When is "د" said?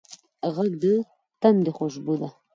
0.81-0.83